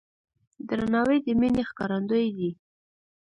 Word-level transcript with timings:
درناوی 0.67 1.17
د 1.25 1.27
مینې 1.39 1.63
ښکارندوی 1.69 2.27
دی. 2.37 2.49